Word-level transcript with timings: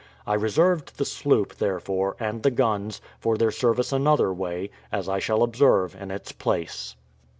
I 0.25 0.33
reserved 0.33 0.97
the 0.97 1.05
sloop, 1.05 1.57
therefore, 1.57 2.15
and 2.19 2.41
the 2.41 2.49
guns, 2.49 3.01
for 3.19 3.37
their 3.37 3.51
service 3.51 3.91
another 3.91 4.33
way, 4.33 4.71
as 4.91 5.07
I 5.07 5.19
shall 5.19 5.43
observe 5.43 5.93
in 5.93 6.09
its 6.09 6.31
place. 6.31 6.95